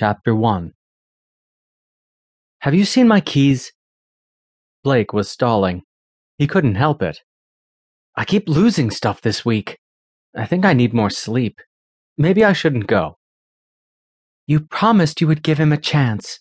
Chapter 0.00 0.34
1 0.34 0.72
Have 2.60 2.74
you 2.74 2.86
seen 2.86 3.06
my 3.06 3.20
keys? 3.20 3.70
Blake 4.82 5.12
was 5.12 5.30
stalling. 5.30 5.82
He 6.38 6.46
couldn't 6.46 6.76
help 6.76 7.02
it. 7.02 7.18
I 8.16 8.24
keep 8.24 8.48
losing 8.48 8.90
stuff 8.90 9.20
this 9.20 9.44
week. 9.44 9.76
I 10.34 10.46
think 10.46 10.64
I 10.64 10.72
need 10.72 10.94
more 10.94 11.10
sleep. 11.10 11.60
Maybe 12.16 12.42
I 12.42 12.54
shouldn't 12.54 12.86
go. 12.86 13.18
You 14.46 14.60
promised 14.60 15.20
you 15.20 15.26
would 15.26 15.42
give 15.42 15.58
him 15.58 15.70
a 15.70 15.76
chance, 15.76 16.40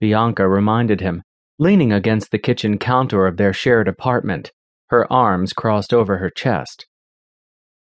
Bianca 0.00 0.48
reminded 0.48 1.02
him, 1.02 1.22
leaning 1.58 1.92
against 1.92 2.30
the 2.30 2.38
kitchen 2.38 2.78
counter 2.78 3.26
of 3.26 3.36
their 3.36 3.52
shared 3.52 3.88
apartment, 3.88 4.52
her 4.86 5.04
arms 5.12 5.52
crossed 5.52 5.92
over 5.92 6.16
her 6.16 6.30
chest. 6.30 6.86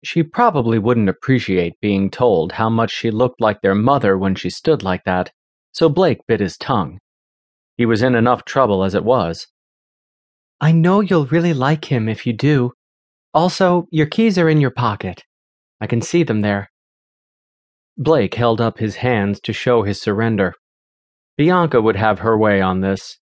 She 0.03 0.23
probably 0.23 0.79
wouldn't 0.79 1.09
appreciate 1.09 1.79
being 1.81 2.09
told 2.09 2.53
how 2.53 2.69
much 2.69 2.91
she 2.91 3.11
looked 3.11 3.41
like 3.41 3.61
their 3.61 3.75
mother 3.75 4.17
when 4.17 4.35
she 4.35 4.49
stood 4.49 4.83
like 4.83 5.03
that, 5.05 5.31
so 5.71 5.89
Blake 5.89 6.19
bit 6.27 6.39
his 6.39 6.57
tongue. 6.57 6.99
He 7.77 7.85
was 7.85 8.01
in 8.01 8.15
enough 8.15 8.45
trouble 8.45 8.83
as 8.83 8.95
it 8.95 9.03
was. 9.03 9.47
I 10.59 10.71
know 10.71 11.01
you'll 11.01 11.27
really 11.27 11.53
like 11.53 11.85
him 11.85 12.09
if 12.09 12.25
you 12.25 12.33
do. 12.33 12.71
Also, 13.33 13.87
your 13.91 14.07
keys 14.07 14.37
are 14.39 14.49
in 14.49 14.59
your 14.59 14.71
pocket. 14.71 15.23
I 15.79 15.85
can 15.85 16.01
see 16.01 16.23
them 16.23 16.41
there. 16.41 16.71
Blake 17.97 18.33
held 18.33 18.59
up 18.59 18.79
his 18.79 18.97
hands 18.97 19.39
to 19.41 19.53
show 19.53 19.83
his 19.83 20.01
surrender. 20.01 20.55
Bianca 21.37 21.79
would 21.79 21.95
have 21.95 22.19
her 22.19 22.35
way 22.35 22.61
on 22.61 22.81
this. 22.81 23.19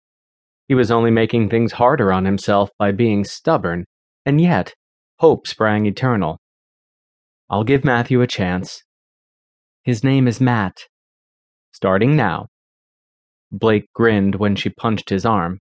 He 0.67 0.75
was 0.75 0.91
only 0.91 1.11
making 1.11 1.49
things 1.49 1.73
harder 1.73 2.11
on 2.11 2.25
himself 2.25 2.69
by 2.77 2.91
being 2.91 3.23
stubborn, 3.23 3.85
and 4.25 4.41
yet, 4.41 4.73
hope 5.19 5.47
sprang 5.47 5.85
eternal. 5.85 6.40
I'll 7.51 7.65
give 7.65 7.83
Matthew 7.83 8.21
a 8.21 8.27
chance. 8.27 8.81
His 9.83 10.05
name 10.05 10.25
is 10.25 10.39
Matt. 10.39 10.77
Starting 11.73 12.15
now. 12.15 12.47
Blake 13.51 13.91
grinned 13.93 14.35
when 14.35 14.55
she 14.55 14.69
punched 14.69 15.09
his 15.09 15.25
arm. 15.25 15.59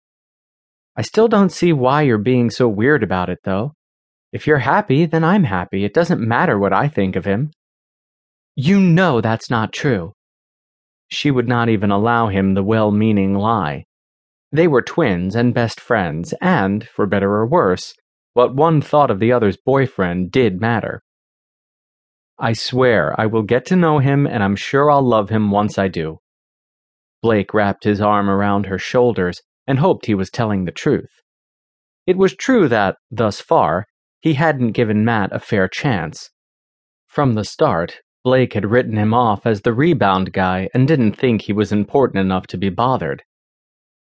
I 0.97 1.03
still 1.03 1.27
don't 1.27 1.51
see 1.51 1.73
why 1.73 2.03
you're 2.03 2.19
being 2.19 2.51
so 2.51 2.69
weird 2.69 3.03
about 3.03 3.29
it, 3.29 3.41
though. 3.43 3.73
If 4.33 4.47
you're 4.47 4.59
happy, 4.59 5.07
then 5.07 5.25
I'm 5.25 5.43
happy. 5.43 5.85
It 5.85 5.93
doesn't 5.93 6.21
matter 6.21 6.57
what 6.57 6.73
I 6.73 6.87
think 6.87 7.17
of 7.17 7.25
him. 7.25 7.51
You 8.55 8.79
know 8.79 9.21
that's 9.21 9.51
not 9.51 9.73
true. 9.73 10.13
She 11.09 11.33
would 11.33 11.49
not 11.49 11.69
even 11.69 11.91
allow 11.91 12.29
him 12.29 12.55
the 12.55 12.63
well 12.63 12.93
meaning 12.93 13.35
lie. 13.35 13.87
They 14.53 14.69
were 14.69 14.83
twins 14.83 15.35
and 15.35 15.53
best 15.53 15.81
friends, 15.81 16.33
and, 16.41 16.87
for 16.87 17.07
better 17.07 17.33
or 17.33 17.47
worse, 17.47 17.93
what 18.35 18.55
one 18.55 18.81
thought 18.81 19.11
of 19.11 19.19
the 19.19 19.33
other's 19.33 19.57
boyfriend 19.57 20.31
did 20.31 20.61
matter. 20.61 21.03
I 22.39 22.55
swear 22.55 23.19
I 23.21 23.27
will 23.27 23.43
get 23.43 23.67
to 23.67 23.77
know 23.77 23.99
him 23.99 24.27
and 24.27 24.43
I'm 24.43 24.57
sure 24.57 24.91
I'll 24.91 25.03
love 25.03 25.31
him 25.31 25.51
once 25.51 25.79
I 25.79 25.89
do. 25.89 26.19
Blake 27.23 27.55
wrapped 27.55 27.85
his 27.85 28.01
arm 28.01 28.29
around 28.29 28.67
her 28.67 28.79
shoulders 28.79 29.43
and 29.67 29.79
hoped 29.79 30.07
he 30.07 30.15
was 30.15 30.31
telling 30.31 30.65
the 30.65 30.73
truth. 30.73 31.21
It 32.07 32.17
was 32.17 32.35
true 32.35 32.69
that, 32.69 32.97
thus 33.11 33.41
far, 33.41 33.87
he 34.21 34.35
hadn't 34.35 34.73
given 34.73 35.05
Matt 35.05 35.31
a 35.33 35.39
fair 35.39 35.69
chance. 35.69 36.31
From 37.07 37.35
the 37.35 37.45
start, 37.45 38.01
Blake 38.25 38.55
had 38.55 38.71
written 38.71 38.97
him 38.97 39.15
off 39.15 39.47
as 39.47 39.61
the 39.61 39.73
rebound 39.73 40.33
guy 40.33 40.69
and 40.75 40.89
didn't 40.89 41.13
think 41.13 41.43
he 41.43 41.53
was 41.53 41.71
important 41.71 42.19
enough 42.19 42.47
to 42.49 42.59
be 42.59 42.71
bothered. 42.71 43.23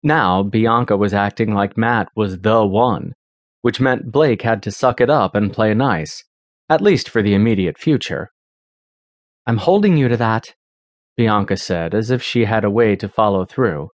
Now, 0.03 0.42
Bianca 0.42 0.97
was 0.97 1.12
acting 1.12 1.53
like 1.53 1.77
Matt 1.77 2.09
was 2.15 2.39
the 2.39 2.65
one, 2.65 3.12
which 3.61 3.81
meant 3.81 4.12
Blake 4.12 4.42
had 4.42 4.62
to 4.62 4.70
suck 4.70 5.00
it 5.00 5.11
up 5.11 5.34
and 5.34 5.53
play 5.53 5.75
nice 5.75 6.25
at 6.71 6.81
least 6.81 7.09
for 7.11 7.21
the 7.21 7.35
immediate 7.35 7.77
future. 7.77 8.31
I'm 9.47 9.57
holding 9.57 9.97
you 9.97 10.09
to 10.09 10.17
that, 10.17 10.55
Bianca 11.17 11.57
said, 11.57 11.95
as 11.95 12.11
if 12.11 12.23
she 12.23 12.45
had 12.45 12.65
a 12.65 12.71
way 12.71 12.95
to 12.97 13.09
follow 13.09 13.45
through. 13.45 13.91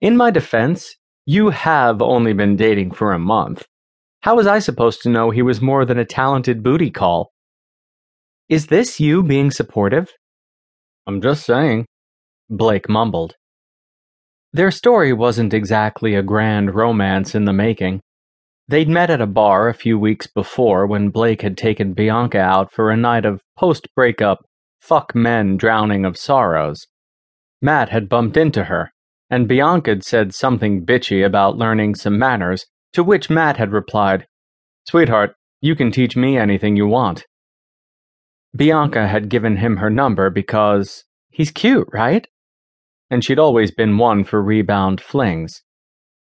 In 0.00 0.16
my 0.16 0.30
defense, 0.30 0.94
you 1.24 1.48
have 1.50 2.02
only 2.02 2.34
been 2.34 2.56
dating 2.56 2.92
for 2.92 3.12
a 3.12 3.18
month. 3.18 3.64
How 4.20 4.36
was 4.36 4.46
I 4.46 4.58
supposed 4.58 5.02
to 5.02 5.08
know 5.08 5.30
he 5.30 5.42
was 5.42 5.62
more 5.62 5.84
than 5.86 5.98
a 5.98 6.04
talented 6.04 6.62
booty 6.62 6.90
call? 6.90 7.32
Is 8.48 8.66
this 8.66 9.00
you 9.00 9.22
being 9.22 9.50
supportive? 9.50 10.12
I'm 11.06 11.22
just 11.22 11.46
saying, 11.46 11.86
Blake 12.50 12.88
mumbled. 12.88 13.34
Their 14.52 14.70
story 14.70 15.14
wasn't 15.14 15.54
exactly 15.54 16.14
a 16.14 16.22
grand 16.22 16.74
romance 16.74 17.34
in 17.34 17.46
the 17.46 17.52
making. 17.54 18.02
They'd 18.68 18.88
met 18.88 19.10
at 19.10 19.20
a 19.20 19.26
bar 19.26 19.68
a 19.68 19.74
few 19.74 19.98
weeks 19.98 20.26
before 20.26 20.86
when 20.86 21.10
Blake 21.10 21.42
had 21.42 21.56
taken 21.56 21.94
Bianca 21.94 22.38
out 22.38 22.72
for 22.72 22.90
a 22.90 22.96
night 22.96 23.24
of 23.24 23.42
post 23.58 23.88
breakup, 23.94 24.38
fuck 24.80 25.14
men 25.14 25.56
drowning 25.56 26.04
of 26.04 26.16
sorrows. 26.16 26.86
Matt 27.60 27.90
had 27.90 28.08
bumped 28.08 28.36
into 28.36 28.64
her, 28.64 28.92
and 29.30 29.48
Bianca'd 29.48 30.04
said 30.04 30.34
something 30.34 30.84
bitchy 30.84 31.24
about 31.24 31.56
learning 31.56 31.94
some 31.94 32.18
manners, 32.18 32.66
to 32.92 33.02
which 33.04 33.30
Matt 33.30 33.56
had 33.56 33.72
replied, 33.72 34.26
Sweetheart, 34.86 35.34
you 35.60 35.76
can 35.76 35.90
teach 35.90 36.16
me 36.16 36.36
anything 36.36 36.76
you 36.76 36.86
want. 36.86 37.24
Bianca 38.54 39.06
had 39.06 39.28
given 39.28 39.56
him 39.56 39.78
her 39.78 39.88
number 39.88 40.28
because 40.28 41.04
he's 41.30 41.50
cute, 41.50 41.88
right? 41.92 42.26
And 43.10 43.24
she'd 43.24 43.38
always 43.38 43.70
been 43.70 43.96
one 43.96 44.24
for 44.24 44.42
rebound 44.42 45.00
flings. 45.00 45.62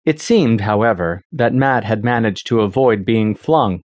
It 0.10 0.20
seemed, 0.20 0.62
however, 0.62 1.22
that 1.32 1.54
Matt 1.54 1.84
had 1.84 2.04
managed 2.04 2.48
to 2.48 2.62
avoid 2.62 3.06
being 3.06 3.36
flung, 3.36 3.82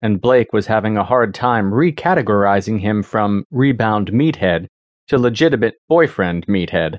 and 0.00 0.22
Blake 0.22 0.54
was 0.54 0.68
having 0.68 0.96
a 0.96 1.04
hard 1.04 1.34
time 1.34 1.70
recategorizing 1.70 2.80
him 2.80 3.02
from 3.02 3.44
rebound 3.50 4.10
meathead 4.10 4.68
to 5.08 5.18
legitimate 5.18 5.74
boyfriend 5.86 6.46
meathead. 6.46 6.96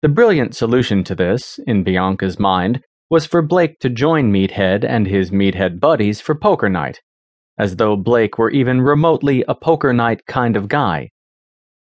The 0.00 0.08
brilliant 0.08 0.54
solution 0.54 1.02
to 1.02 1.16
this, 1.16 1.58
in 1.66 1.82
Bianca's 1.82 2.38
mind, 2.38 2.84
was 3.10 3.26
for 3.26 3.42
Blake 3.42 3.80
to 3.80 3.88
join 3.88 4.30
Meathead 4.30 4.84
and 4.84 5.08
his 5.08 5.32
Meathead 5.32 5.80
buddies 5.80 6.20
for 6.20 6.36
poker 6.36 6.68
night, 6.68 7.00
as 7.58 7.74
though 7.74 7.96
Blake 7.96 8.38
were 8.38 8.52
even 8.52 8.80
remotely 8.80 9.44
a 9.48 9.56
poker 9.56 9.92
night 9.92 10.24
kind 10.28 10.56
of 10.56 10.68
guy. 10.68 11.10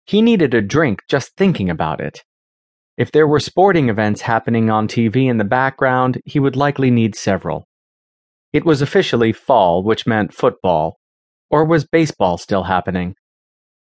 He 0.05 0.21
needed 0.21 0.53
a 0.53 0.61
drink 0.61 1.01
just 1.09 1.35
thinking 1.35 1.69
about 1.69 1.99
it. 1.99 2.23
If 2.97 3.11
there 3.11 3.27
were 3.27 3.39
sporting 3.39 3.89
events 3.89 4.21
happening 4.21 4.69
on 4.69 4.87
TV 4.87 5.29
in 5.29 5.37
the 5.37 5.43
background, 5.43 6.21
he 6.25 6.39
would 6.39 6.55
likely 6.55 6.91
need 6.91 7.15
several. 7.15 7.67
It 8.51 8.65
was 8.65 8.83
officially 8.83 9.33
fall, 9.33 9.83
which 9.83 10.05
meant 10.05 10.33
football. 10.33 10.99
Or 11.49 11.65
was 11.65 11.85
baseball 11.85 12.37
still 12.37 12.63
happening? 12.63 13.15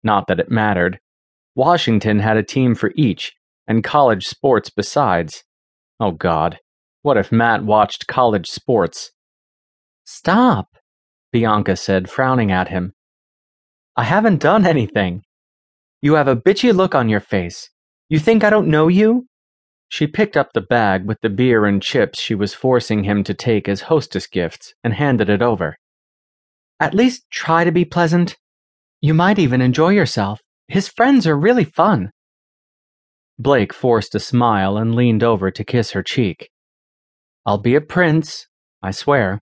Not 0.04 0.28
that 0.28 0.40
it 0.40 0.50
mattered. 0.50 1.00
Washington 1.56 2.20
had 2.20 2.36
a 2.36 2.44
team 2.44 2.74
for 2.74 2.92
each, 2.96 3.34
and 3.68 3.84
college 3.84 4.26
sports 4.26 4.70
besides. 4.70 5.44
Oh 6.00 6.12
God, 6.12 6.60
what 7.04 7.18
if 7.18 7.32
Matt 7.32 7.64
watched 7.64 8.08
college 8.08 8.48
sports? 8.48 9.12
Stop, 10.04 10.78
Bianca 11.32 11.76
said, 11.76 12.10
frowning 12.10 12.52
at 12.52 12.70
him. 12.70 12.94
I 13.96 14.04
haven't 14.04 14.42
done 14.42 14.66
anything. 14.66 15.22
You 16.02 16.16
have 16.16 16.28
a 16.28 16.36
bitchy 16.36 16.74
look 16.76 16.96
on 16.96 17.08
your 17.08 17.20
face. 17.20 17.70
You 18.16 18.20
think 18.20 18.46
I 18.46 18.50
don't 18.50 18.70
know 18.70 18.88
you? 18.88 19.28
She 19.90 20.08
picked 20.08 20.38
up 20.38 20.54
the 20.54 20.62
bag 20.62 21.06
with 21.06 21.20
the 21.20 21.28
beer 21.28 21.66
and 21.66 21.82
chips 21.82 22.18
she 22.18 22.34
was 22.34 22.54
forcing 22.54 23.04
him 23.04 23.26
to 23.26 23.34
take 23.34 23.68
as 23.68 23.82
hostess 23.92 24.26
gifts 24.26 24.74
and 24.86 24.94
handed 24.94 25.30
it 25.30 25.42
over. 25.42 25.76
At 26.80 26.94
least 26.94 27.26
try 27.30 27.66
to 27.66 27.74
be 27.74 27.84
pleasant. 27.84 28.38
You 29.02 29.14
might 29.14 29.38
even 29.38 29.60
enjoy 29.60 29.90
yourself. 29.90 30.40
His 30.70 30.88
friends 30.88 31.28
are 31.28 31.38
really 31.38 31.66
fun. 31.66 32.12
Blake 33.38 33.74
forced 33.74 34.16
a 34.16 34.22
smile 34.22 34.78
and 34.78 34.96
leaned 34.96 35.22
over 35.22 35.52
to 35.52 35.66
kiss 35.66 35.92
her 35.92 36.02
cheek. 36.02 36.50
I'll 37.46 37.58
be 37.58 37.76
a 37.76 37.82
prince, 37.82 38.48
I 38.82 38.92
swear. 38.92 39.42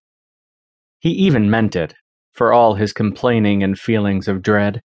He 0.98 1.12
even 1.12 1.48
meant 1.48 1.76
it, 1.76 1.94
for 2.32 2.52
all 2.52 2.74
his 2.74 2.92
complaining 2.92 3.62
and 3.62 3.78
feelings 3.78 4.28
of 4.28 4.42
dread. 4.42 4.82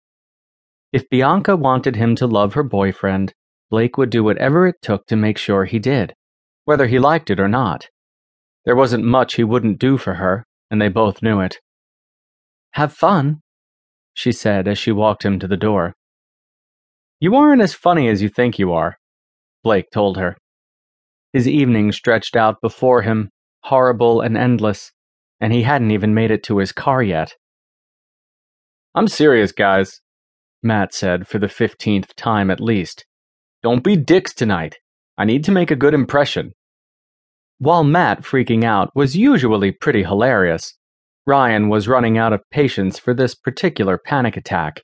If 0.92 1.08
Bianca 1.08 1.56
wanted 1.56 1.96
him 1.96 2.14
to 2.16 2.26
love 2.26 2.52
her 2.52 2.62
boyfriend, 2.62 3.32
Blake 3.70 3.98
would 3.98 4.10
do 4.10 4.24
whatever 4.24 4.66
it 4.66 4.76
took 4.80 5.06
to 5.06 5.16
make 5.16 5.38
sure 5.38 5.64
he 5.64 5.78
did, 5.78 6.14
whether 6.64 6.86
he 6.86 6.98
liked 6.98 7.30
it 7.30 7.40
or 7.40 7.48
not. 7.48 7.88
There 8.64 8.76
wasn't 8.76 9.04
much 9.04 9.34
he 9.34 9.44
wouldn't 9.44 9.78
do 9.78 9.98
for 9.98 10.14
her, 10.14 10.46
and 10.70 10.80
they 10.80 10.88
both 10.88 11.22
knew 11.22 11.40
it. 11.40 11.56
Have 12.72 12.92
fun, 12.92 13.40
she 14.14 14.32
said 14.32 14.68
as 14.68 14.78
she 14.78 14.92
walked 14.92 15.24
him 15.24 15.38
to 15.38 15.48
the 15.48 15.56
door. 15.56 15.94
You 17.20 17.34
aren't 17.34 17.62
as 17.62 17.74
funny 17.74 18.08
as 18.08 18.22
you 18.22 18.28
think 18.28 18.58
you 18.58 18.72
are, 18.72 18.96
Blake 19.62 19.90
told 19.92 20.16
her. 20.16 20.36
His 21.32 21.48
evening 21.48 21.92
stretched 21.92 22.36
out 22.36 22.60
before 22.62 23.02
him, 23.02 23.30
horrible 23.64 24.20
and 24.20 24.36
endless, 24.36 24.92
and 25.40 25.52
he 25.52 25.62
hadn't 25.62 25.90
even 25.90 26.14
made 26.14 26.30
it 26.30 26.42
to 26.44 26.58
his 26.58 26.72
car 26.72 27.02
yet. 27.02 27.34
I'm 28.94 29.08
serious, 29.08 29.52
guys, 29.52 30.00
Matt 30.62 30.94
said 30.94 31.28
for 31.28 31.38
the 31.38 31.48
fifteenth 31.48 32.16
time 32.16 32.50
at 32.50 32.60
least. 32.60 33.04
Don't 33.62 33.82
be 33.82 33.96
dicks 33.96 34.32
tonight. 34.32 34.76
I 35.16 35.24
need 35.24 35.42
to 35.44 35.52
make 35.52 35.70
a 35.70 35.76
good 35.76 35.94
impression. 35.94 36.52
While 37.58 37.82
Matt 37.82 38.22
freaking 38.22 38.62
out 38.62 38.94
was 38.94 39.16
usually 39.16 39.72
pretty 39.72 40.04
hilarious, 40.04 40.78
Ryan 41.26 41.68
was 41.68 41.88
running 41.88 42.16
out 42.16 42.32
of 42.32 42.48
patience 42.52 43.00
for 43.00 43.12
this 43.14 43.34
particular 43.34 43.98
panic 43.98 44.36
attack. 44.36 44.82